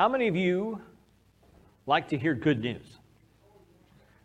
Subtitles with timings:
[0.00, 0.80] How many of you
[1.84, 2.96] like to hear good news?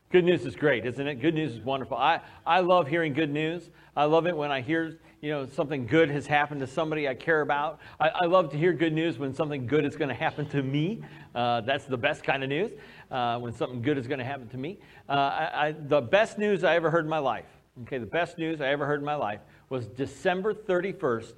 [0.09, 1.15] Good news is great, isn't it?
[1.15, 1.97] Good news is wonderful.
[1.97, 3.69] I, I love hearing good news.
[3.93, 7.13] I love it when I hear, you know, something good has happened to somebody I
[7.13, 7.81] care about.
[7.99, 10.63] I, I love to hear good news when something good is going to happen to
[10.63, 11.01] me.
[11.35, 12.71] Uh, that's the best kind of news,
[13.11, 14.79] uh, when something good is going to happen to me.
[15.09, 17.49] Uh, I, I, the best news I ever heard in my life,
[17.81, 21.33] okay, the best news I ever heard in my life was December 31st,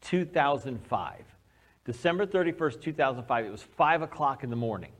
[0.00, 1.24] 2005.
[1.84, 3.44] December 31st, 2005.
[3.44, 4.92] It was 5 o'clock in the morning.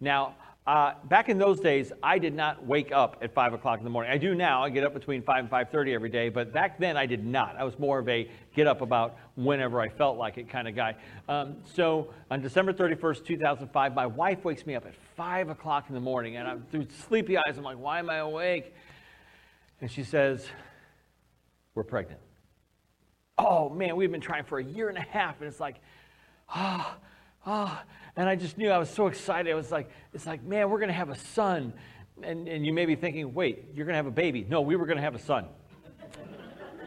[0.00, 0.36] Now,
[0.68, 3.90] uh, back in those days, I did not wake up at 5 o'clock in the
[3.90, 4.12] morning.
[4.12, 4.62] I do now.
[4.62, 6.28] I get up between 5 and 5.30 every day.
[6.28, 7.56] But back then, I did not.
[7.56, 10.76] I was more of a get up about whenever I felt like it kind of
[10.76, 10.94] guy.
[11.26, 15.94] Um, so on December 31st, 2005, my wife wakes me up at 5 o'clock in
[15.94, 16.36] the morning.
[16.36, 17.56] And I'm through sleepy eyes.
[17.56, 18.74] I'm like, why am I awake?
[19.80, 20.46] And she says,
[21.74, 22.20] we're pregnant.
[23.38, 25.40] Oh, man, we've been trying for a year and a half.
[25.40, 25.76] And it's like,
[26.48, 26.96] ah.
[27.46, 27.80] Oh.
[28.16, 29.50] And I just knew I was so excited.
[29.50, 31.72] I was like, it's like, man, we're going to have a son.
[32.22, 34.44] And, and you may be thinking, wait, you're going to have a baby.
[34.48, 35.46] No, we were going to have a son.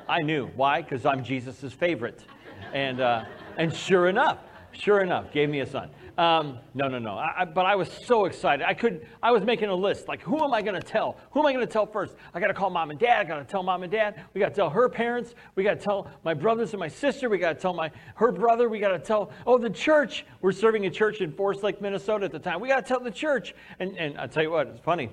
[0.09, 0.47] I knew.
[0.55, 0.81] Why?
[0.81, 2.25] Because I'm Jesus' favorite.
[2.73, 3.23] And, uh,
[3.57, 4.39] and sure enough,
[4.73, 5.89] sure enough, gave me a son.
[6.21, 7.15] Um, no, no, no.
[7.15, 8.63] I, I, but I was so excited.
[8.63, 9.07] I could.
[9.23, 10.07] I was making a list.
[10.07, 11.17] Like, who am I going to tell?
[11.31, 12.13] Who am I going to tell first?
[12.31, 13.21] I got to call mom and dad.
[13.21, 14.23] I got to tell mom and dad.
[14.35, 15.33] We got to tell her parents.
[15.55, 17.27] We got to tell my brothers and my sister.
[17.27, 18.69] We got to tell my her brother.
[18.69, 19.31] We got to tell.
[19.47, 20.23] Oh, the church.
[20.41, 22.61] We're serving a church in Forest Lake, Minnesota at the time.
[22.61, 23.55] We got to tell the church.
[23.79, 25.09] And and I tell you what, it's funny.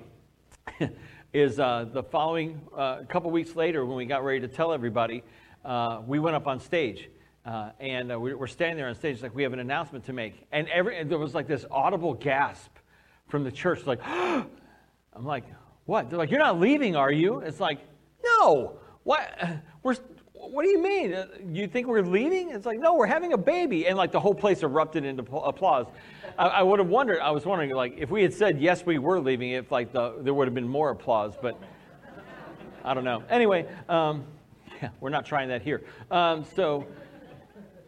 [1.33, 5.23] is uh, the following uh, couple weeks later when we got ready to tell everybody,
[5.65, 7.09] uh, we went up on stage
[7.49, 10.13] uh, and uh, we, are standing there on stage, like we have an announcement to
[10.13, 10.45] make.
[10.51, 12.69] And, every, and there was like this audible gasp
[13.27, 14.45] from the church, like, I'm
[15.23, 15.45] like,
[15.85, 16.11] what?
[16.11, 17.39] They're like, you're not leaving, are you?
[17.39, 17.79] It's like,
[18.23, 18.77] no.
[19.01, 19.27] What?
[19.81, 19.95] We're,
[20.33, 21.11] what do you mean?
[21.11, 22.51] Uh, you think we're leaving?
[22.51, 23.87] It's like, no, we're having a baby.
[23.87, 25.87] And like the whole place erupted into applause.
[26.37, 28.99] I, I would have wondered, I was wondering, like, if we had said, yes, we
[28.99, 31.59] were leaving, if like the, there would have been more applause, but
[32.85, 33.23] I don't know.
[33.27, 34.23] Anyway, um,
[34.83, 35.81] yeah, we're not trying that here.
[36.11, 36.85] Um, so,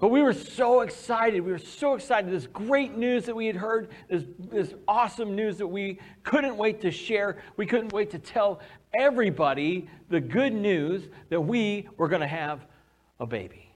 [0.01, 1.41] but we were so excited.
[1.41, 2.31] We were so excited.
[2.31, 6.81] This great news that we had heard, this, this awesome news that we couldn't wait
[6.81, 7.37] to share.
[7.55, 8.61] We couldn't wait to tell
[8.95, 12.65] everybody the good news that we were going to have
[13.19, 13.71] a baby.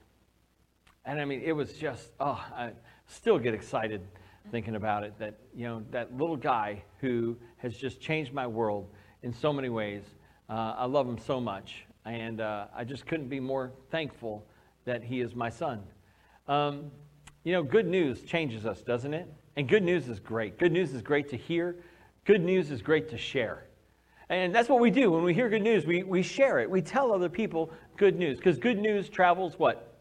[1.04, 2.72] And I mean, it was just, oh, I
[3.06, 4.00] still get excited
[4.50, 8.88] thinking about it that, you know, that little guy who has just changed my world
[9.22, 10.02] in so many ways.
[10.50, 11.84] Uh, I love him so much.
[12.04, 14.44] And uh, I just couldn't be more thankful
[14.86, 15.84] that he is my son.
[16.48, 16.90] Um,
[17.44, 19.32] you know, good news changes us, doesn't it?
[19.56, 20.58] And good news is great.
[20.58, 21.76] Good news is great to hear.
[22.24, 23.66] Good news is great to share.
[24.28, 25.10] And that's what we do.
[25.12, 26.68] When we hear good news, we, we share it.
[26.68, 28.38] We tell other people good news.
[28.38, 29.94] Because good news travels what?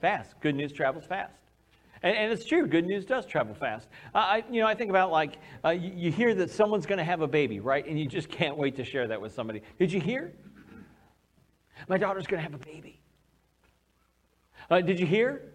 [0.00, 0.34] Fast.
[0.40, 1.32] Good news travels fast.
[2.02, 2.66] And, and it's true.
[2.66, 3.88] Good news does travel fast.
[4.14, 6.98] Uh, I, you know, I think about like, uh, you, you hear that someone's going
[6.98, 7.86] to have a baby, right?
[7.86, 9.62] And you just can't wait to share that with somebody.
[9.78, 10.34] Did you hear?
[11.88, 13.00] My daughter's going to have a baby.
[14.70, 15.52] Uh, did you hear?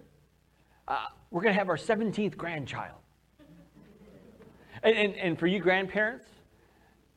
[0.88, 2.98] Uh, we're going to have our 17th grandchild.
[4.84, 6.26] And, and, and for you grandparents,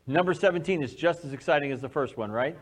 [0.07, 2.57] number 17 is just as exciting as the first one, right?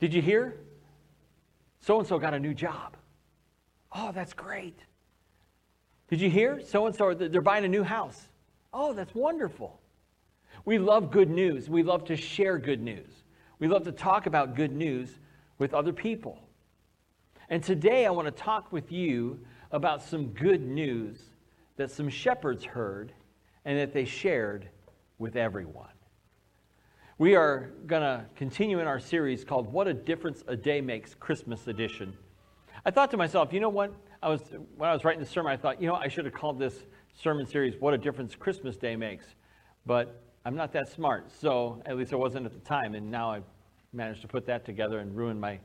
[0.00, 0.56] Did you hear?
[1.80, 2.96] So and so got a new job.
[3.92, 4.78] Oh, that's great.
[6.08, 6.60] Did you hear?
[6.64, 8.28] So and so, they're buying a new house.
[8.72, 9.80] Oh, that's wonderful.
[10.64, 11.68] We love good news.
[11.68, 13.22] We love to share good news.
[13.58, 15.18] We love to talk about good news
[15.60, 16.40] with other people.
[17.50, 19.38] And today I want to talk with you
[19.70, 21.20] about some good news
[21.76, 23.12] that some shepherds heard
[23.64, 24.68] and that they shared
[25.18, 25.86] with everyone.
[27.18, 31.14] We are going to continue in our series called What a Difference a Day Makes
[31.14, 32.14] Christmas Edition.
[32.86, 33.92] I thought to myself, you know what?
[34.22, 34.40] I was
[34.76, 36.86] when I was writing the sermon, I thought, you know, I should have called this
[37.14, 39.26] sermon series What a Difference Christmas Day Makes.
[39.84, 41.30] But I'm not that smart.
[41.38, 43.44] So, at least I wasn't at the time, and now I've
[43.92, 45.58] managed to put that together and ruin my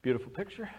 [0.00, 0.70] beautiful picture.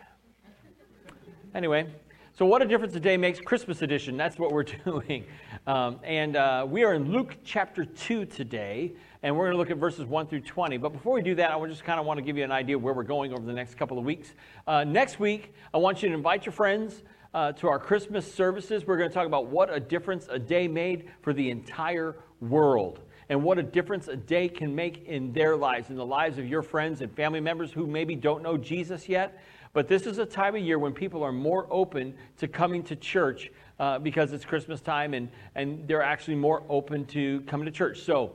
[1.54, 1.86] Anyway,
[2.34, 4.18] so what a difference a day makes, Christmas edition.
[4.18, 5.26] That's what we're doing.
[5.68, 9.70] Um, and uh, we are in Luke chapter 2 today, and we're going to look
[9.70, 10.78] at verses 1 through 20.
[10.78, 12.76] But before we do that, I just kind of want to give you an idea
[12.76, 14.34] of where we're going over the next couple of weeks.
[14.66, 17.04] Uh, next week, I want you to invite your friends.
[17.36, 20.68] Uh, to our Christmas services, we're going to talk about what a difference a day
[20.68, 23.00] made for the entire world
[23.30, 26.48] and what a difference a day can make in their lives, in the lives of
[26.48, 29.42] your friends and family members who maybe don't know Jesus yet.
[29.74, 32.96] But this is a time of year when people are more open to coming to
[32.96, 37.72] church uh, because it's Christmas time and, and they're actually more open to coming to
[37.72, 38.02] church.
[38.02, 38.34] So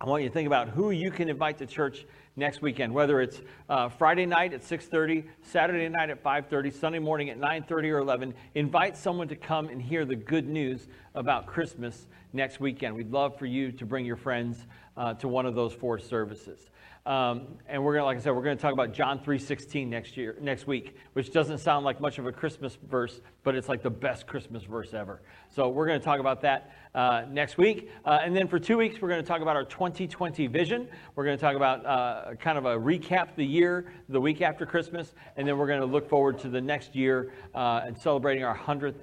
[0.00, 2.04] I want you to think about who you can invite to church
[2.36, 7.30] next weekend, whether it's uh, Friday night at 6.30, Saturday night at 5.30, Sunday morning
[7.30, 8.34] at 9.30 or 11.
[8.56, 12.94] Invite someone to come and hear the good news about Christmas next weekend.
[12.94, 14.66] We'd love for you to bring your friends
[14.96, 16.68] uh, to one of those four services.
[17.06, 20.36] Um, and we're to, like I said, we're to talk about John 3.16 next year,
[20.40, 23.90] next week, which doesn't sound like much of a Christmas verse, but it's like the
[23.90, 25.20] best Christmas verse ever.
[25.50, 27.90] So we're to talk about that uh, next week.
[28.06, 30.88] Uh, and then for two weeks, we're to talk about our 2020 vision.
[31.14, 35.14] We're to talk about uh, kind of a recap the year, the week after Christmas,
[35.36, 38.94] and then we're to look forward to the next year uh, and celebrating our 100th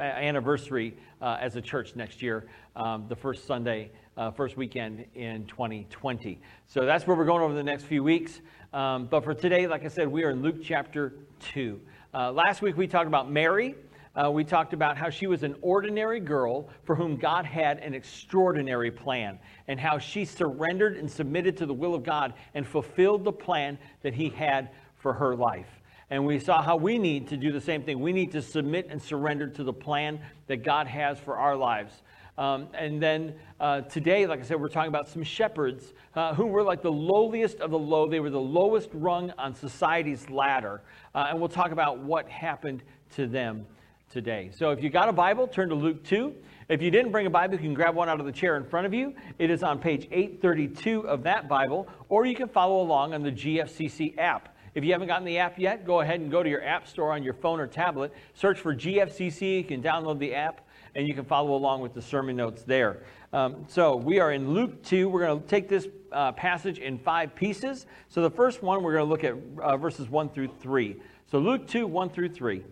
[0.00, 5.46] anniversary uh, as a church next year, um, the first Sunday uh, first weekend in
[5.46, 6.38] 2020.
[6.66, 8.40] So that's where we're going over the next few weeks.
[8.72, 11.14] Um, but for today, like I said, we are in Luke chapter
[11.52, 11.80] 2.
[12.14, 13.74] Uh, last week we talked about Mary.
[14.14, 17.92] Uh, we talked about how she was an ordinary girl for whom God had an
[17.92, 19.38] extraordinary plan,
[19.68, 23.76] and how she surrendered and submitted to the will of God and fulfilled the plan
[24.02, 25.68] that He had for her life.
[26.10, 28.00] And we saw how we need to do the same thing.
[28.00, 32.02] We need to submit and surrender to the plan that God has for our lives.
[32.38, 36.46] Um, and then uh, today, like I said, we're talking about some shepherds uh, who
[36.46, 38.08] were like the lowliest of the low.
[38.08, 40.82] They were the lowest rung on society's ladder.
[41.14, 42.82] Uh, and we'll talk about what happened
[43.14, 43.66] to them
[44.10, 44.50] today.
[44.54, 46.34] So if you got a Bible, turn to Luke 2.
[46.68, 48.64] If you didn't bring a Bible, you can grab one out of the chair in
[48.64, 49.14] front of you.
[49.38, 53.32] It is on page 832 of that Bible, or you can follow along on the
[53.32, 54.55] GFCC app.
[54.76, 57.12] If you haven't gotten the app yet, go ahead and go to your app store
[57.12, 58.12] on your phone or tablet.
[58.34, 59.56] Search for GFCC.
[59.56, 63.02] You can download the app and you can follow along with the sermon notes there.
[63.32, 65.08] Um, so we are in Luke 2.
[65.08, 67.86] We're going to take this uh, passage in five pieces.
[68.10, 70.96] So the first one, we're going to look at uh, verses 1 through 3.
[71.24, 72.62] So Luke 2, 1 through 3.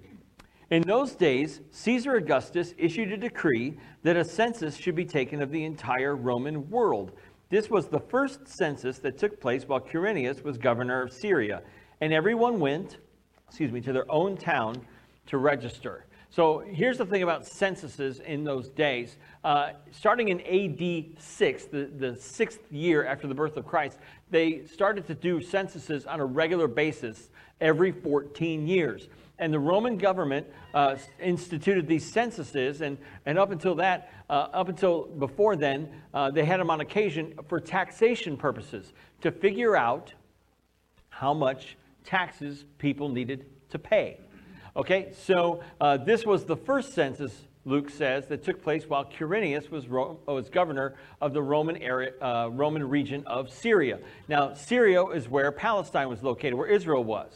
[0.72, 5.50] In those days, Caesar Augustus issued a decree that a census should be taken of
[5.50, 7.12] the entire Roman world.
[7.48, 11.62] This was the first census that took place while Quirinius was governor of Syria.
[12.00, 12.98] And everyone went,
[13.48, 14.80] excuse me, to their own town
[15.26, 16.04] to register.
[16.34, 19.18] So here's the thing about censuses in those days.
[19.44, 23.98] Uh, starting in AD 6, the, the sixth year after the birth of Christ,
[24.30, 27.30] they started to do censuses on a regular basis
[27.60, 29.08] every 14 years.
[29.38, 34.68] And the Roman government uh, instituted these censuses, and, and up until that, uh, up
[34.68, 40.12] until before then, uh, they had them on occasion for taxation purposes to figure out
[41.10, 44.18] how much taxes people needed to pay.
[44.76, 47.32] Okay, so uh, this was the first census,
[47.64, 52.12] Luke says, that took place while Quirinius was, Ro- was governor of the Roman, area,
[52.20, 54.00] uh, Roman region of Syria.
[54.28, 57.32] Now, Syria is where Palestine was located, where Israel was.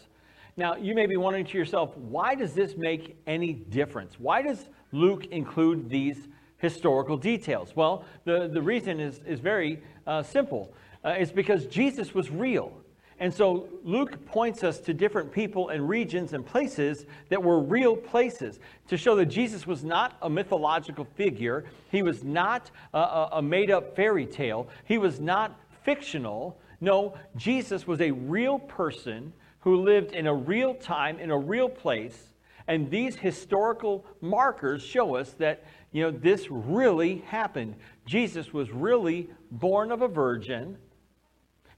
[0.57, 4.19] Now, you may be wondering to yourself, why does this make any difference?
[4.19, 6.27] Why does Luke include these
[6.57, 7.77] historical details?
[7.77, 10.75] Well, the, the reason is, is very uh, simple.
[11.05, 12.73] Uh, it's because Jesus was real.
[13.21, 17.97] And so Luke points us to different people and regions and places that were real
[17.97, 21.65] places to show that Jesus was not a mythological figure.
[21.91, 24.69] He was not a, a made up fairy tale.
[24.85, 26.61] He was not fictional.
[26.81, 31.69] No, Jesus was a real person who lived in a real time, in a real
[31.69, 32.35] place.
[32.69, 37.75] And these historical markers show us that, you know, this really happened.
[38.07, 40.77] Jesus was really born of a virgin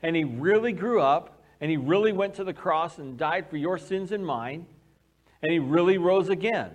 [0.03, 3.57] and he really grew up and he really went to the cross and died for
[3.57, 4.67] your sins and mine
[5.43, 6.71] and he really rose again.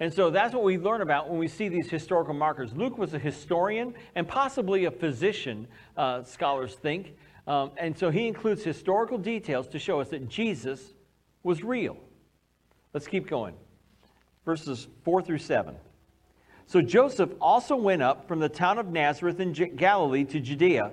[0.00, 2.72] And so that's what we learn about when we see these historical markers.
[2.74, 7.14] Luke was a historian and possibly a physician, uh, scholars think.
[7.46, 10.94] Um, and so he includes historical details to show us that Jesus
[11.42, 11.96] was real.
[12.92, 13.54] Let's keep going.
[14.44, 15.76] Verses 4 through 7.
[16.66, 20.92] So Joseph also went up from the town of Nazareth in Galilee to Judea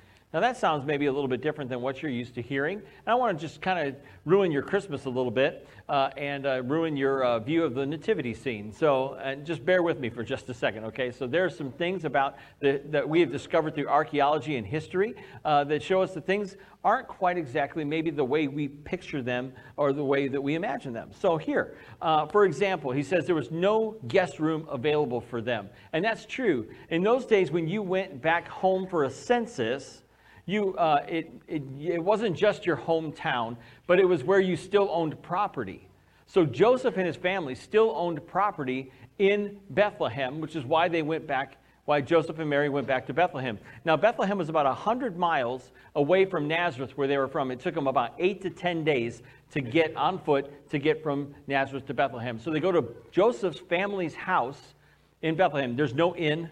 [0.33, 2.77] Now, that sounds maybe a little bit different than what you're used to hearing.
[2.77, 6.45] And I want to just kind of ruin your Christmas a little bit uh, and
[6.45, 8.71] uh, ruin your uh, view of the nativity scene.
[8.71, 11.11] So, and just bear with me for just a second, okay?
[11.11, 15.15] So, there are some things about the, that we have discovered through archaeology and history
[15.43, 19.51] uh, that show us that things aren't quite exactly maybe the way we picture them
[19.75, 21.09] or the way that we imagine them.
[21.19, 25.67] So, here, uh, for example, he says there was no guest room available for them.
[25.91, 26.69] And that's true.
[26.89, 30.03] In those days, when you went back home for a census,
[30.45, 33.57] you, uh, it, it, it wasn't just your hometown,
[33.87, 35.87] but it was where you still owned property.
[36.27, 41.27] So Joseph and his family still owned property in Bethlehem, which is why they went
[41.27, 43.57] back why Joseph and Mary went back to Bethlehem.
[43.85, 47.51] Now, Bethlehem was about 100 miles away from Nazareth, where they were from.
[47.51, 51.33] It took them about eight to 10 days to get on foot to get from
[51.47, 52.39] Nazareth to Bethlehem.
[52.39, 54.75] So they go to Joseph's family's house
[55.21, 55.75] in Bethlehem.
[55.75, 56.49] There's no inn,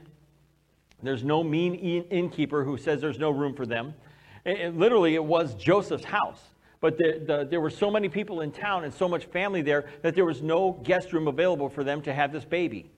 [1.03, 3.93] there's no mean innkeeper who says there's no room for them.
[4.45, 6.41] It, literally, it was Joseph's house.
[6.81, 9.89] But the, the, there were so many people in town and so much family there
[10.01, 12.89] that there was no guest room available for them to have this baby.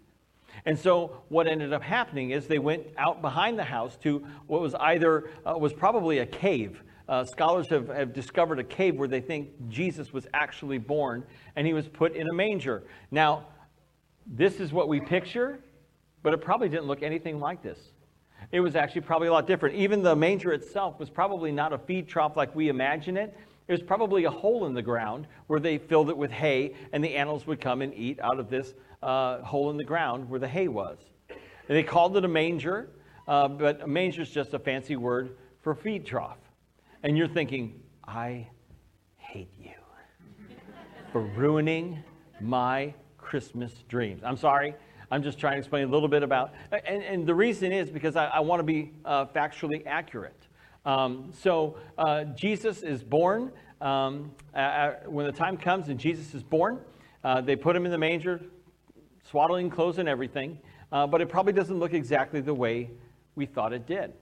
[0.65, 4.61] And so what ended up happening is they went out behind the house to what
[4.61, 6.83] was either uh, was probably a cave.
[7.09, 11.65] Uh, scholars have, have discovered a cave where they think Jesus was actually born, and
[11.65, 12.83] he was put in a manger.
[13.09, 13.47] Now,
[14.27, 15.59] this is what we picture,
[16.21, 17.79] but it probably didn't look anything like this.
[18.51, 19.75] It was actually probably a lot different.
[19.75, 23.35] Even the manger itself was probably not a feed trough like we imagine it.
[23.67, 27.03] It was probably a hole in the ground where they filled it with hay, and
[27.03, 30.39] the animals would come and eat out of this uh, hole in the ground where
[30.39, 30.97] the hay was.
[31.29, 32.89] And they called it a manger,
[33.27, 36.39] uh, but a manger is just a fancy word for feed trough.
[37.03, 38.47] And you're thinking, I
[39.17, 39.71] hate you
[41.13, 42.03] for ruining
[42.41, 44.21] my Christmas dreams.
[44.25, 44.75] I'm sorry.
[45.11, 48.15] I'm just trying to explain a little bit about, and, and the reason is because
[48.15, 50.47] I, I want to be uh, factually accurate.
[50.85, 53.51] Um, so uh, Jesus is born.
[53.81, 56.79] Um, uh, when the time comes and Jesus is born,
[57.23, 58.39] uh, they put him in the manger,
[59.29, 60.57] swaddling clothes and everything,
[60.91, 62.89] uh, but it probably doesn't look exactly the way
[63.35, 64.13] we thought it did.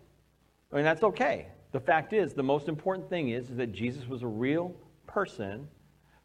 [0.72, 1.48] I mean, that's okay.
[1.72, 4.74] The fact is, the most important thing is, is that Jesus was a real
[5.06, 5.68] person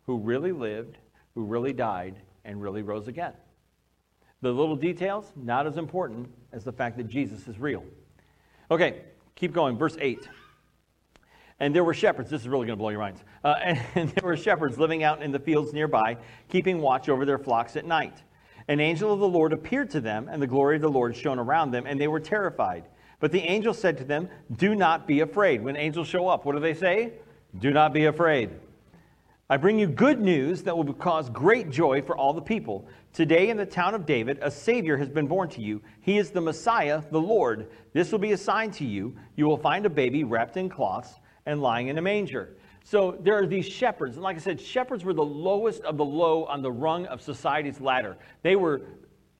[0.06, 0.96] who really lived,
[1.34, 3.34] who really died, and really rose again.
[4.44, 7.82] The little details, not as important as the fact that Jesus is real.
[8.70, 9.00] Okay,
[9.36, 9.78] keep going.
[9.78, 10.28] Verse 8.
[11.60, 13.24] And there were shepherds, this is really going to blow your minds.
[13.42, 16.18] Uh, and, and there were shepherds living out in the fields nearby,
[16.50, 18.22] keeping watch over their flocks at night.
[18.68, 21.38] An angel of the Lord appeared to them, and the glory of the Lord shone
[21.38, 22.84] around them, and they were terrified.
[23.20, 25.64] But the angel said to them, Do not be afraid.
[25.64, 27.14] When angels show up, what do they say?
[27.58, 28.50] Do not be afraid.
[29.50, 32.88] I bring you good news that will cause great joy for all the people.
[33.12, 35.82] Today in the town of David, a Savior has been born to you.
[36.00, 37.70] He is the Messiah, the Lord.
[37.92, 39.14] This will be a sign to you.
[39.36, 42.56] You will find a baby wrapped in cloths and lying in a manger.
[42.84, 44.16] So there are these shepherds.
[44.16, 47.20] And like I said, shepherds were the lowest of the low on the rung of
[47.20, 48.16] society's ladder.
[48.42, 48.80] They were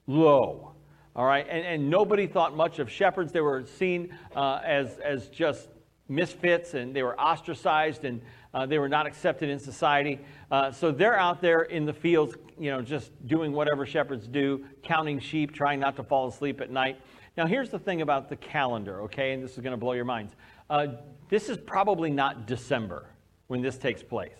[0.05, 0.75] low.
[1.15, 1.47] All right.
[1.49, 3.31] And, and nobody thought much of shepherds.
[3.31, 5.67] They were seen uh, as, as just
[6.07, 8.21] misfits and they were ostracized and
[8.55, 10.17] uh, they were not accepted in society.
[10.49, 14.63] Uh, so they're out there in the fields, you know, just doing whatever shepherds do,
[14.81, 16.97] counting sheep, trying not to fall asleep at night.
[17.35, 19.33] Now, here's the thing about the calendar, okay?
[19.33, 20.35] And this is going to blow your minds.
[20.69, 20.87] Uh,
[21.27, 23.09] this is probably not December
[23.47, 24.37] when this takes place.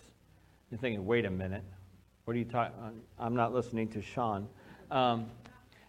[0.71, 1.65] You're thinking, wait a minute,
[2.23, 2.73] what are you talking?
[3.19, 4.47] I'm not listening to Sean.
[4.91, 5.29] Um,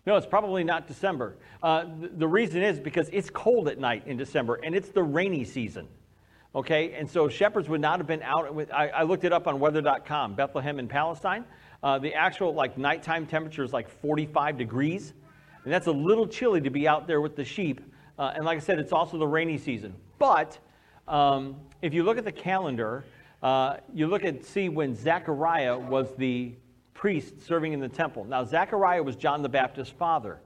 [0.04, 1.36] no, it's probably not December.
[1.62, 5.02] Uh, the, the reason is because it's cold at night in December and it's the
[5.02, 5.86] rainy season.
[6.56, 8.72] Okay, and so shepherds would not have been out with.
[8.72, 11.44] I, I looked it up on weather.com, Bethlehem in Palestine.
[11.82, 15.12] Uh, the actual like nighttime temperature is like 45 degrees,
[15.64, 17.82] and that's a little chilly to be out there with the sheep.
[18.18, 19.92] Uh, and like I said, it's also the rainy season.
[20.18, 20.58] But
[21.06, 23.04] um, if you look at the calendar,
[23.42, 26.54] uh, you look at see when Zechariah was the
[26.94, 28.24] priest serving in the temple.
[28.24, 30.40] Now, Zechariah was John the Baptist's father.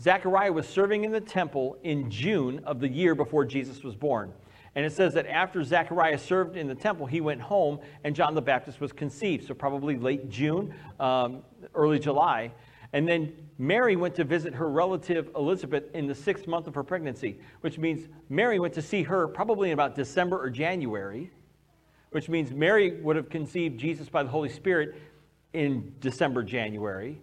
[0.00, 4.32] Zechariah was serving in the temple in June of the year before Jesus was born.
[4.74, 8.34] And it says that after Zechariah served in the temple, he went home and John
[8.34, 9.46] the Baptist was conceived.
[9.46, 11.42] So, probably late June, um,
[11.74, 12.52] early July.
[12.92, 16.82] And then Mary went to visit her relative Elizabeth in the sixth month of her
[16.82, 21.30] pregnancy, which means Mary went to see her probably in about December or January,
[22.10, 24.96] which means Mary would have conceived Jesus by the Holy Spirit
[25.52, 27.20] in December, January.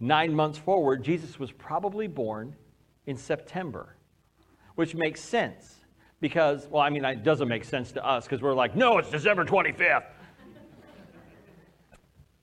[0.00, 2.56] Nine months forward, Jesus was probably born
[3.06, 3.96] in September,
[4.76, 5.81] which makes sense
[6.22, 9.10] because, well, I mean, it doesn't make sense to us because we're like, no, it's
[9.10, 10.04] December 25th.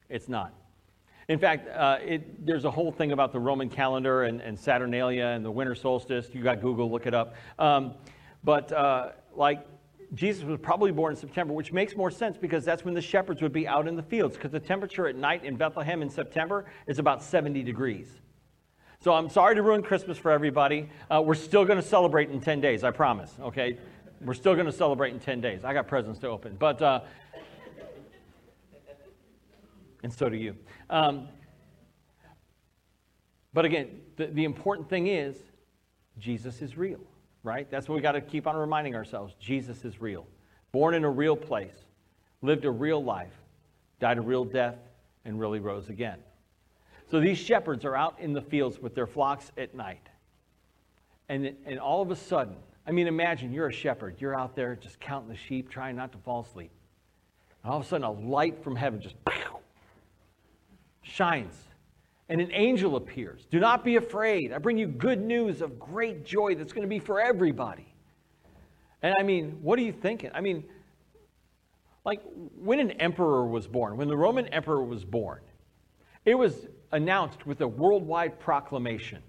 [0.10, 0.54] it's not.
[1.30, 5.28] In fact, uh, it, there's a whole thing about the Roman calendar and, and, Saturnalia
[5.28, 6.28] and the winter solstice.
[6.34, 7.36] You got Google, look it up.
[7.58, 7.94] Um,
[8.44, 9.66] but uh, like
[10.14, 13.42] Jesus was probably born in September, which makes more sense because that's when the shepherds
[13.42, 16.66] would be out in the fields because the temperature at night in Bethlehem in September
[16.86, 18.20] is about 70 degrees.
[19.02, 20.90] So I'm sorry to ruin Christmas for everybody.
[21.10, 23.78] Uh, we're still going to celebrate in 10 days, I promise, okay?
[24.20, 25.64] We're still going to celebrate in 10 days.
[25.64, 26.58] I got presents to open.
[26.60, 27.00] But uh,
[30.04, 30.54] and so do you.
[30.90, 31.30] Um,
[33.54, 35.38] but again, the, the important thing is
[36.18, 37.00] Jesus is real,
[37.42, 37.72] right?
[37.72, 39.34] That's what we got to keep on reminding ourselves.
[39.40, 40.28] Jesus is real.
[40.74, 41.86] Born in a real place,
[42.42, 43.32] lived a real life,
[44.02, 44.76] died a real death,
[45.24, 46.20] and really rose again.
[47.10, 50.08] So these shepherds are out in the fields with their flocks at night.
[51.28, 54.16] And, and all of a sudden, I mean, imagine you're a shepherd.
[54.20, 56.72] You're out there just counting the sheep, trying not to fall asleep.
[57.64, 59.16] And all of a sudden, a light from heaven just
[61.02, 61.56] shines.
[62.30, 63.48] And an angel appears.
[63.50, 64.54] Do not be afraid.
[64.54, 67.92] I bring you good news of great joy that's going to be for everybody.
[69.02, 70.30] And I mean, what are you thinking?
[70.34, 70.64] I mean,
[72.06, 72.22] like
[72.56, 75.42] when an emperor was born, when the Roman emperor was born,
[76.26, 79.22] it was announced with a worldwide proclamation.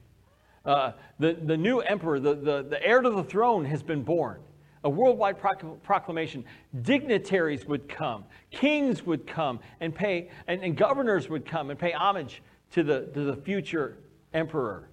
[0.64, 4.40] Uh, the, the new emperor, the, the, the heir to the throne, has been born.
[4.82, 5.36] A worldwide
[5.82, 6.44] proclamation.
[6.82, 11.92] Dignitaries would come, kings would come and pay, and, and governors would come and pay
[11.92, 13.98] homage to the, to the future
[14.32, 14.88] emperor.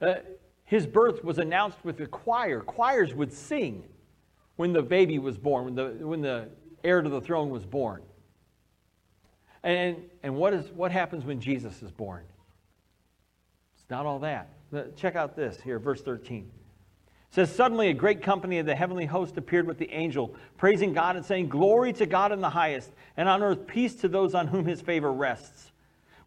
[0.00, 0.14] Uh,
[0.64, 2.60] his birth was announced with a choir.
[2.60, 3.84] Choirs would sing
[4.56, 6.48] when the baby was born, when the, when the
[6.82, 8.02] heir to the throne was born.
[9.62, 12.22] And, and what, is, what happens when Jesus is born?
[13.76, 14.48] It's not all that.
[14.96, 16.50] Check out this here, verse 13.
[17.30, 20.92] It says, Suddenly a great company of the heavenly host appeared with the angel, praising
[20.92, 24.34] God and saying, Glory to God in the highest, and on earth peace to those
[24.34, 25.70] on whom his favor rests.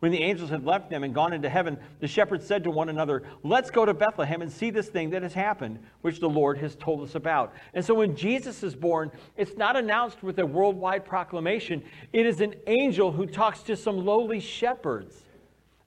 [0.04, 2.90] When the angels had left them and gone into heaven, the shepherds said to one
[2.90, 6.58] another, Let's go to Bethlehem and see this thing that has happened, which the Lord
[6.58, 7.54] has told us about.
[7.74, 11.82] And so when Jesus is born, it's not announced with a worldwide proclamation,
[12.12, 15.24] it is an angel who talks to some lowly shepherds.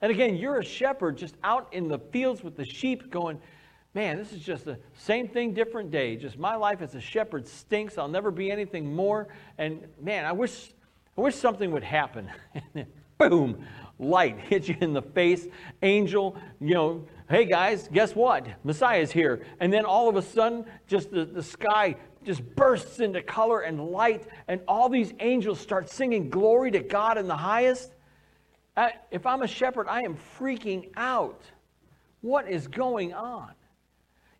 [0.01, 3.39] And again, you're a shepherd just out in the fields with the sheep going,
[3.93, 6.15] Man, this is just the same thing, different day.
[6.15, 7.99] Just my life as a shepherd stinks.
[7.99, 9.27] I'll never be anything more.
[9.59, 10.71] And man, I wish,
[11.15, 12.31] I wish something would happen.
[13.17, 13.65] Boom,
[13.99, 15.47] light hits you in the face,
[15.81, 18.47] angel, you know, hey guys, guess what?
[18.63, 19.45] Messiah's here.
[19.59, 23.89] And then all of a sudden, just the, the sky just bursts into color and
[23.89, 27.93] light, and all these angels start singing glory to God in the highest.
[28.75, 31.41] Uh, if I'm a shepherd, I am freaking out.
[32.21, 33.51] What is going on?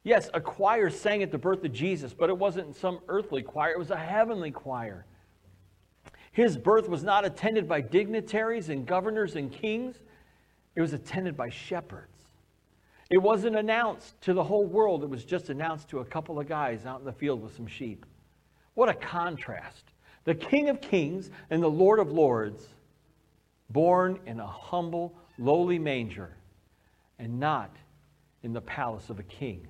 [0.04, 3.72] Yes, a choir sang at the birth of Jesus, but it wasn't some earthly choir,
[3.72, 5.06] it was a heavenly choir.
[6.38, 9.96] His birth was not attended by dignitaries and governors and kings,
[10.76, 12.14] it was attended by shepherds.
[13.10, 16.48] It wasn't announced to the whole world, it was just announced to a couple of
[16.48, 18.06] guys out in the field with some sheep.
[18.76, 19.84] What a contrast.
[20.26, 22.68] The King of Kings and the Lord of Lords,
[23.72, 26.38] born in a humble, lowly manger,
[27.18, 27.76] and not
[28.44, 29.68] in the palace of a king.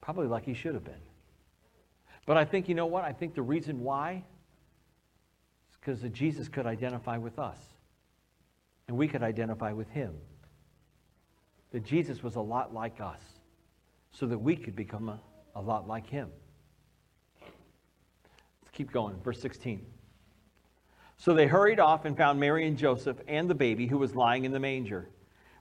[0.00, 0.94] Probably like he should have been.
[2.24, 3.02] But I think, you know what?
[3.02, 4.22] I think the reason why
[5.86, 7.58] because Jesus could identify with us,
[8.88, 10.14] and we could identify with him.
[11.70, 13.20] That Jesus was a lot like us,
[14.10, 15.20] so that we could become a,
[15.54, 16.28] a lot like him.
[17.40, 19.16] Let's keep going.
[19.22, 19.86] Verse 16.
[21.18, 24.44] So they hurried off and found Mary and Joseph and the baby who was lying
[24.44, 25.08] in the manger.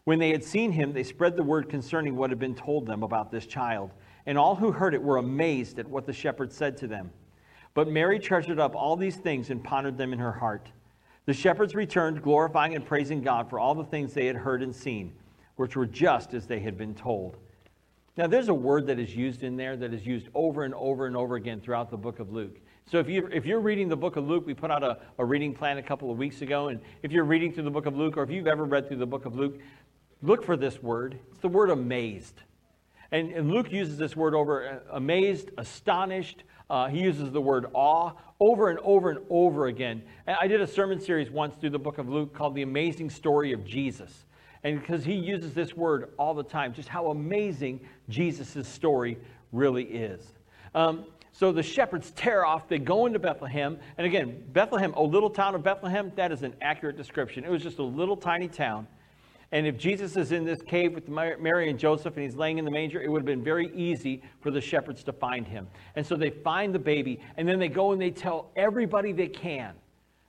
[0.05, 3.03] When they had seen him, they spread the word concerning what had been told them
[3.03, 3.91] about this child.
[4.25, 7.11] And all who heard it were amazed at what the shepherds said to them.
[7.75, 10.71] But Mary treasured up all these things and pondered them in her heart.
[11.25, 14.73] The shepherds returned, glorifying and praising God for all the things they had heard and
[14.73, 15.13] seen,
[15.57, 17.37] which were just as they had been told.
[18.17, 21.05] Now, there's a word that is used in there that is used over and over
[21.05, 22.57] and over again throughout the book of Luke.
[22.85, 25.25] So, if, you, if you're reading the book of Luke, we put out a, a
[25.25, 26.69] reading plan a couple of weeks ago.
[26.69, 28.97] And if you're reading through the book of Luke, or if you've ever read through
[28.97, 29.59] the book of Luke,
[30.21, 31.19] look for this word.
[31.31, 32.41] It's the word amazed.
[33.11, 37.67] And, and Luke uses this word over uh, amazed, astonished, uh, he uses the word
[37.73, 40.01] awe over and over and over again.
[40.27, 43.09] And I did a sermon series once through the book of Luke called The Amazing
[43.09, 44.25] Story of Jesus.
[44.63, 49.17] And because he uses this word all the time, just how amazing Jesus' story
[49.51, 50.21] really is.
[50.73, 53.77] Um, so the shepherds tear off, they go into Bethlehem.
[53.97, 57.43] And again, Bethlehem, a little town of Bethlehem, that is an accurate description.
[57.43, 58.87] It was just a little tiny town.
[59.55, 62.65] And if Jesus is in this cave with Mary and Joseph and he's laying in
[62.65, 65.69] the manger, it would have been very easy for the shepherds to find him.
[65.95, 69.29] And so they find the baby, and then they go and they tell everybody they
[69.29, 69.73] can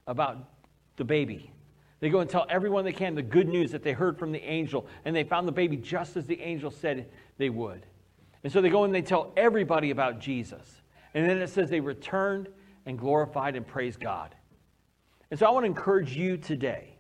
[0.07, 0.49] about
[0.95, 1.51] the baby.
[1.99, 4.41] They go and tell everyone they can the good news that they heard from the
[4.45, 7.85] angel, and they found the baby just as the angel said they would.
[8.45, 10.83] And so they go and they tell everybody about Jesus.
[11.15, 12.47] And then it says they returned
[12.87, 14.37] and glorified and praised God.
[15.33, 16.96] And so I want to encourage you today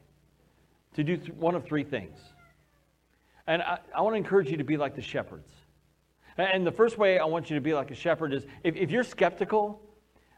[0.96, 2.18] to do one of three things.
[3.46, 5.48] And I, I want to encourage you to be like the shepherds.
[6.36, 8.90] And the first way I want you to be like a shepherd is if, if
[8.90, 9.80] you're skeptical,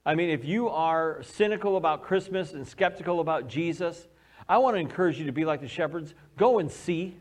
[0.06, 4.06] I mean, if you are cynical about Christmas and skeptical about Jesus,
[4.48, 6.14] I want to encourage you to be like the shepherds.
[6.36, 7.16] Go and see.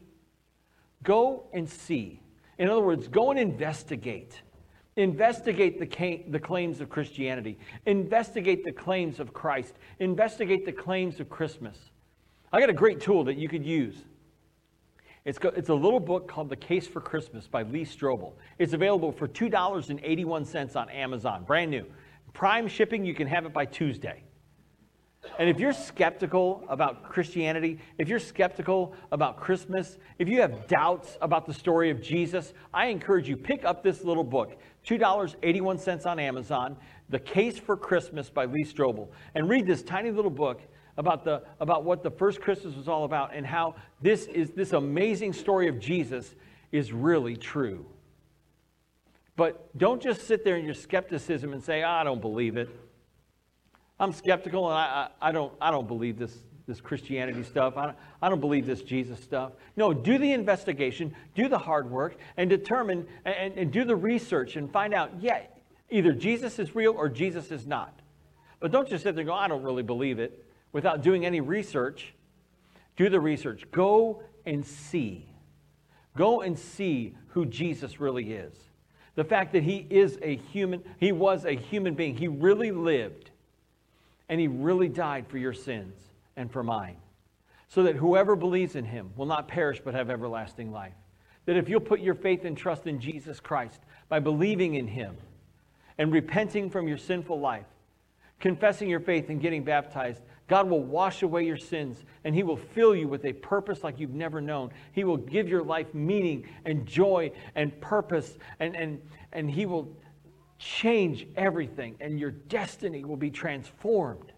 [1.04, 2.22] Go and see.
[2.58, 4.42] In other words, go and investigate.
[4.96, 7.58] Investigate the, the claims of Christianity.
[7.86, 9.74] Investigate the claims of Christ.
[10.00, 11.78] Investigate the claims of Christmas.
[12.52, 13.96] I got a great tool that you could use.
[15.26, 18.34] It's, go, it's a little book called The Case for Christmas by Lee Strobel.
[18.58, 21.86] It's available for $2.81 on Amazon, brand new.
[22.34, 24.24] Prime shipping, you can have it by Tuesday.
[25.38, 31.18] And if you're skeptical about Christianity, if you're skeptical about Christmas, if you have doubts
[31.22, 36.20] about the story of Jesus, I encourage you pick up this little book, $2.81 on
[36.20, 36.78] Amazon,
[37.10, 40.62] The Case for Christmas by Lee Strobel, and read this tiny little book
[40.98, 44.74] about the about what the first Christmas was all about and how this is this
[44.74, 46.36] amazing story of Jesus
[46.72, 47.86] is really true.
[49.38, 52.70] But don't just sit there in your skepticism and say, I don't believe it.
[54.00, 56.36] I'm skeptical and I, I, I, don't, I don't believe this,
[56.68, 57.78] this Christianity stuff.
[57.78, 59.54] I don't, I don't believe this Jesus stuff.
[59.76, 64.56] No, do the investigation, do the hard work, and determine and, and do the research
[64.56, 65.42] and find out, yeah,
[65.92, 67.94] either Jesus is real or Jesus is not.
[68.60, 71.42] But don't just sit there and go, I don't really believe it, without doing any
[71.42, 72.14] research.
[72.96, 73.64] Do the research.
[73.72, 75.26] Go and see.
[76.16, 78.56] Go and see who Jesus really is.
[79.16, 82.16] The fact that he is a human, he was a human being.
[82.16, 83.32] He really lived
[84.30, 85.96] and he really died for your sins
[86.36, 86.98] and for mine.
[87.70, 90.94] So that whoever believes in him will not perish but have everlasting life.
[91.46, 95.16] That if you'll put your faith and trust in Jesus Christ by believing in him
[95.98, 97.66] and repenting from your sinful life,
[98.40, 102.58] confessing your faith and getting baptized, God will wash away your sins and He will
[102.58, 104.72] fill you with a purpose like you've never known.
[104.94, 109.02] He will give your life meaning and joy and purpose, and, and,
[109.34, 109.96] and He will
[110.60, 114.32] change everything, and your destiny will be transformed.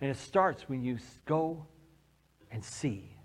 [0.00, 1.66] And it starts when you go
[2.50, 3.16] and see.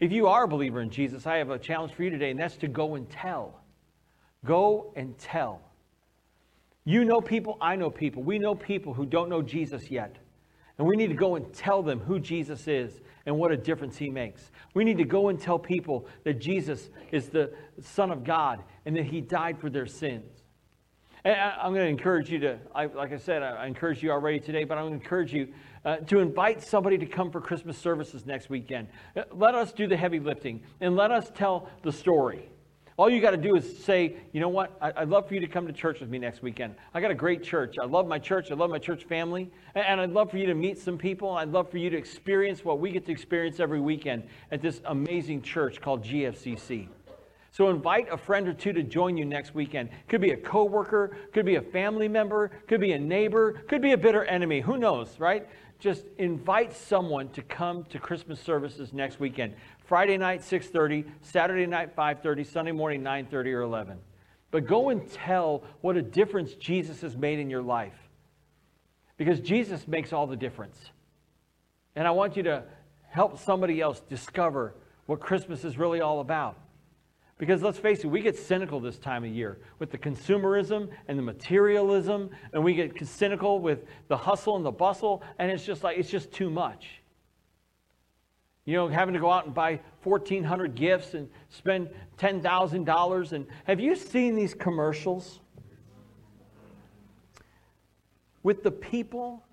[0.00, 2.40] If you are a believer in Jesus, I have a challenge for you today, and
[2.40, 3.60] that's to go and tell.
[4.44, 5.62] Go and tell.
[6.84, 8.22] You know people, I know people.
[8.22, 10.16] We know people who don't know Jesus yet.
[10.78, 13.96] And we need to go and tell them who Jesus is and what a difference
[13.96, 14.50] he makes.
[14.74, 18.96] We need to go and tell people that Jesus is the Son of God and
[18.96, 20.42] that he died for their sins.
[21.24, 24.64] And I'm going to encourage you to, like I said, I encourage you already today,
[24.64, 25.48] but I'm going to encourage you
[25.84, 28.88] uh, to invite somebody to come for Christmas services next weekend.
[29.14, 32.48] Uh, let us do the heavy lifting and let us tell the story.
[32.98, 34.76] All you got to do is say, you know what?
[34.80, 36.74] I, would love for you to come to church with me next weekend.
[36.92, 37.76] I got a great church.
[37.80, 38.50] I love my church.
[38.50, 39.50] I love my church family.
[39.74, 41.30] And, and I'd love for you to meet some people.
[41.30, 44.82] I'd love for you to experience what we get to experience every weekend at this
[44.84, 46.88] amazing church called GFCC.
[47.50, 49.90] So invite a friend or two to join you next weekend.
[50.08, 53.92] Could be a coworker, could be a family member, could be a neighbor, could be
[53.92, 54.60] a bitter enemy.
[54.60, 55.46] Who knows, right?
[55.78, 59.54] Just invite someone to come to Christmas services next weekend.
[59.84, 63.98] Friday night 6:30, Saturday night 5:30, Sunday morning 9:30 or 11.
[64.50, 68.10] But go and tell what a difference Jesus has made in your life.
[69.16, 70.90] Because Jesus makes all the difference.
[71.96, 72.64] And I want you to
[73.08, 74.74] help somebody else discover
[75.06, 76.58] what Christmas is really all about.
[77.38, 81.18] Because let's face it, we get cynical this time of year with the consumerism and
[81.18, 85.82] the materialism, and we get cynical with the hustle and the bustle, and it's just
[85.82, 87.01] like, it's just too much.
[88.64, 93.32] You know, having to go out and buy 1,400 gifts and spend $10,000.
[93.32, 95.40] And have you seen these commercials
[98.42, 99.44] with the people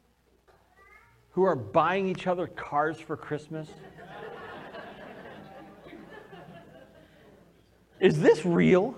[1.32, 3.68] who are buying each other cars for Christmas?
[8.00, 8.96] Is this real?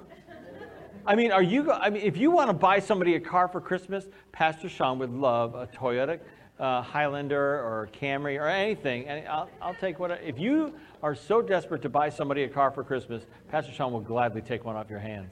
[1.08, 1.72] I mean, are you?
[1.72, 5.10] I mean, if you want to buy somebody a car for Christmas, Pastor Sean would
[5.10, 6.20] love a Toyota
[6.62, 10.12] uh, Highlander or Camry or anything, and I'll, I'll take what.
[10.24, 14.00] If you are so desperate to buy somebody a car for Christmas, Pastor Sean will
[14.00, 15.32] gladly take one off your hands.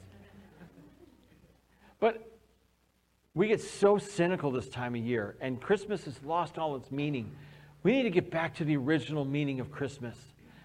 [2.00, 2.28] But
[3.34, 7.30] we get so cynical this time of year, and Christmas has lost all its meaning.
[7.84, 10.16] We need to get back to the original meaning of Christmas.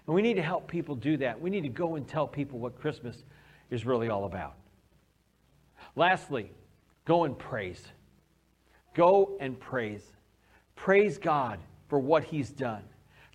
[0.06, 1.40] And we need to help people do that.
[1.40, 3.24] We need to go and tell people what Christmas
[3.70, 4.54] is really all about.
[5.94, 6.50] Lastly,
[7.04, 7.82] go and praise.
[8.94, 10.02] Go and praise.
[10.76, 11.58] Praise God
[11.88, 12.84] for what He's done.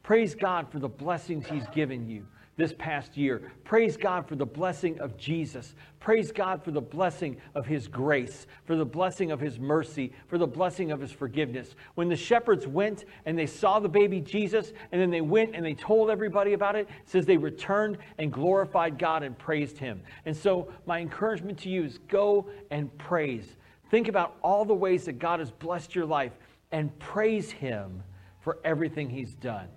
[0.04, 2.26] Praise God for the blessings He's given you
[2.58, 3.52] this past year.
[3.64, 5.74] Praise God for the blessing of Jesus.
[6.00, 10.38] Praise God for the blessing of His grace, for the blessing of His mercy, for
[10.38, 11.76] the blessing of His forgiveness.
[11.96, 15.66] When the shepherds went and they saw the baby Jesus, and then they went and
[15.66, 20.02] they told everybody about it, it says they returned and glorified God and praised Him.
[20.26, 23.56] And so, my encouragement to you is go and praise.
[23.90, 26.32] Think about all the ways that God has blessed your life
[26.72, 28.04] and praise Him
[28.42, 29.68] for everything He's done.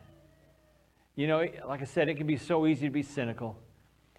[1.17, 3.57] You know, like I said, it can be so easy to be cynical.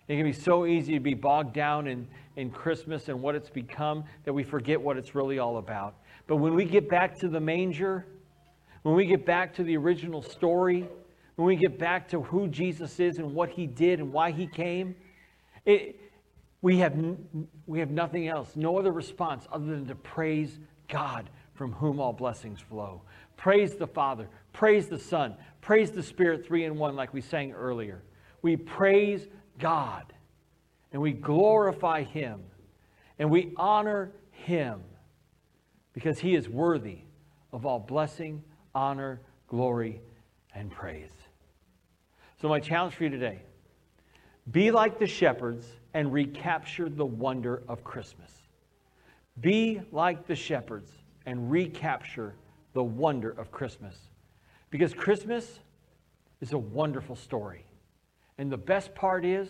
[0.08, 3.50] It can be so easy to be bogged down in, in Christmas and what it's
[3.50, 5.96] become that we forget what it's really all about.
[6.28, 8.06] But when we get back to the manger,
[8.84, 10.88] when we get back to the original story,
[11.36, 14.48] when we get back to who Jesus is and what he did and why he
[14.48, 14.96] came,
[15.66, 16.00] it,
[16.62, 16.96] we, have,
[17.66, 22.14] we have nothing else, no other response other than to praise God from whom all
[22.14, 23.02] blessings flow.
[23.38, 27.54] Praise the Father, praise the Son, praise the Spirit, three in one, like we sang
[27.54, 28.04] earlier.
[28.42, 30.14] We praise God
[30.92, 32.42] and we glorify Him
[33.18, 34.82] and we honor Him
[35.94, 37.00] because He is worthy
[37.52, 40.02] of all blessing, honor, glory,
[40.54, 41.12] and praise.
[42.42, 43.42] So, my challenge for you today
[44.52, 48.32] be like the shepherds and recapture the wonder of Christmas.
[49.40, 50.92] Be like the shepherds
[51.26, 52.36] and recapture
[52.74, 53.96] the wonder of Christmas.
[54.70, 55.60] Because Christmas
[56.42, 57.66] is a wonderful story.
[58.38, 59.50] And the best part is,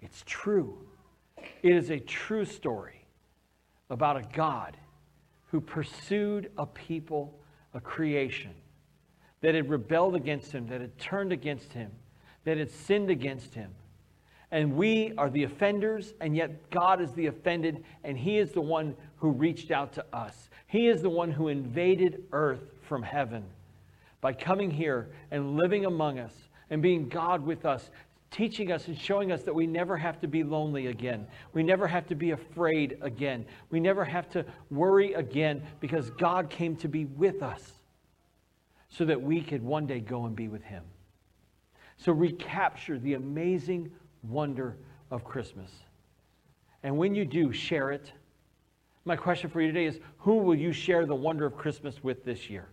[0.00, 0.78] it's true.
[1.62, 3.06] It is a true story
[3.90, 4.76] about a God
[5.50, 7.38] who pursued a people,
[7.74, 8.54] a creation
[9.40, 11.90] that had rebelled against him, that had turned against him,
[12.44, 13.70] that had sinned against him.
[14.54, 18.60] And we are the offenders, and yet God is the offended, and He is the
[18.60, 20.48] one who reached out to us.
[20.74, 23.44] He is the one who invaded earth from heaven
[24.20, 26.34] by coming here and living among us
[26.68, 27.92] and being God with us,
[28.32, 31.28] teaching us and showing us that we never have to be lonely again.
[31.52, 33.46] We never have to be afraid again.
[33.70, 37.74] We never have to worry again because God came to be with us
[38.88, 40.82] so that we could one day go and be with Him.
[41.98, 43.92] So recapture the amazing
[44.24, 44.76] wonder
[45.12, 45.70] of Christmas.
[46.82, 48.10] And when you do, share it.
[49.04, 52.24] My question for you today is who will you share the wonder of Christmas with
[52.24, 52.68] this year?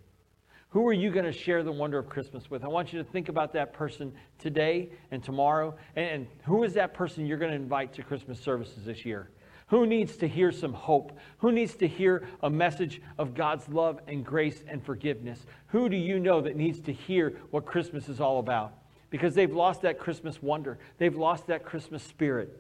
[0.70, 2.64] Who are you going to share the wonder of Christmas with?
[2.64, 5.76] I want you to think about that person today and tomorrow.
[5.98, 9.30] And, who is that person you're going to invite to Christmas services this year?
[9.68, 11.18] Who needs to hear some hope?
[11.40, 15.46] Who needs to hear a message of God's love and grace and forgiveness?
[15.68, 18.74] Who do you know that needs to hear what Christmas is all about?
[19.10, 22.58] Because they've lost that Christmas wonder, they've lost that Christmas spirit.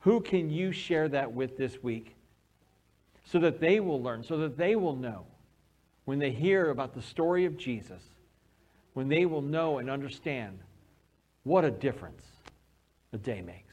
[0.00, 2.14] Who can you share that with this week?
[3.30, 5.24] So that they will learn, so that they will know
[6.04, 8.02] when they hear about the story of Jesus,
[8.94, 10.58] when they will know and understand
[11.44, 12.24] what a difference
[13.12, 13.69] a day makes.